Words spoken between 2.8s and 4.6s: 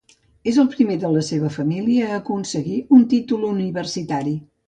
un títol universitari.